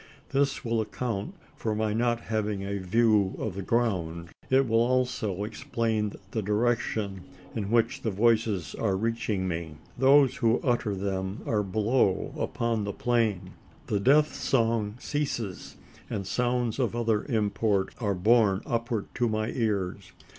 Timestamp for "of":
3.37-3.53, 16.79-16.95